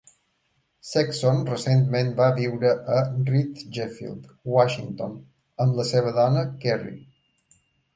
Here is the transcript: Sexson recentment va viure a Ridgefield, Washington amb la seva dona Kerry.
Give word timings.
Sexson 0.91 1.41
recentment 1.49 2.09
va 2.21 2.31
viure 2.41 2.73
a 2.97 3.03
Ridgefield, 3.29 4.27
Washington 4.57 5.17
amb 5.65 5.83
la 5.83 5.91
seva 5.95 6.21
dona 6.23 6.53
Kerry. 6.67 7.01